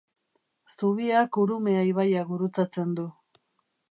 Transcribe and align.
Zubiak 0.77 1.37
Urumea 1.43 1.85
ibaia 1.89 2.25
gurutzatzen 2.31 2.99
du. 3.01 3.09